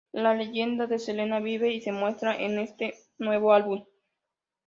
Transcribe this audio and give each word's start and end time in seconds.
La 0.13 0.33
leyenda 0.33 0.87
de 0.87 0.97
Selena 0.97 1.39
vive 1.39 1.69
y 1.71 1.79
se 1.79 1.91
muestra 1.91 2.35
en 2.35 2.57
este 2.57 2.95
nuevo 3.19 3.53
álbum. 3.53 3.85